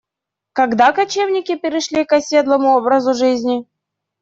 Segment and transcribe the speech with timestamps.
[0.53, 3.67] Когда кочевники перешли к оседлому образу жизни?